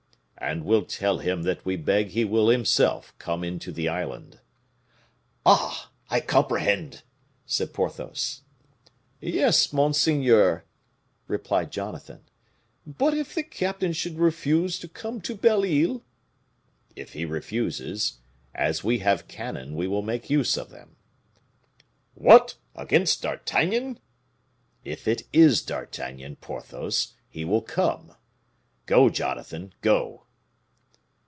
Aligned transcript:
"And 0.43 0.65
will 0.65 0.85
tell 0.85 1.19
him 1.19 1.43
that 1.43 1.63
we 1.65 1.75
beg 1.75 2.09
he 2.09 2.25
will 2.25 2.49
himself 2.49 3.13
come 3.19 3.43
into 3.43 3.71
the 3.71 3.87
island." 3.87 4.39
"Ah! 5.45 5.91
I 6.09 6.19
comprehend!" 6.19 7.03
said 7.45 7.73
Porthos. 7.75 8.41
"Yes, 9.21 9.71
monseigneur," 9.71 10.65
replied 11.27 11.71
Jonathan; 11.71 12.21
"but 12.87 13.13
if 13.13 13.35
the 13.35 13.43
captain 13.43 13.93
should 13.93 14.17
refuse 14.17 14.79
to 14.79 14.87
come 14.87 15.21
to 15.21 15.35
Belle 15.35 15.63
Isle?" 15.63 16.01
"If 16.95 17.13
he 17.13 17.23
refuses, 17.23 18.17
as 18.55 18.83
we 18.83 18.97
have 18.97 19.27
cannon, 19.27 19.75
we 19.75 19.87
will 19.87 20.01
make 20.01 20.31
use 20.31 20.57
of 20.57 20.71
them." 20.71 20.95
"What! 22.15 22.55
against 22.75 23.21
D'Artagnan?" 23.21 23.99
"If 24.83 25.07
it 25.07 25.21
is 25.31 25.61
D'Artagnan, 25.61 26.37
Porthos, 26.37 27.13
he 27.29 27.45
will 27.45 27.61
come. 27.61 28.15
Go, 28.87 29.07
Jonathan, 29.11 29.75
go!" 29.81 30.25